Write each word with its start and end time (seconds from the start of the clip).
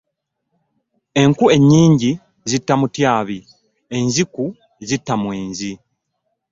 Enku 1.21 1.45
enyingi 1.55 2.11
zitta 2.49 2.73
mutyabi, 2.79 3.37
enziku 3.97 4.45
zitta 4.87 5.13
mwenzi. 5.21 5.71